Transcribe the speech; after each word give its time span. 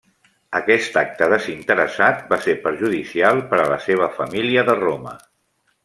Aquest 0.59 0.95
acte 1.01 1.27
desinteressat 1.33 2.25
va 2.33 2.41
ser 2.47 2.57
perjudicial 2.65 3.45
per 3.53 3.61
a 3.67 3.71
la 3.73 3.79
seva 3.89 4.09
família 4.19 4.69
de 4.73 4.81
Roma. 4.85 5.19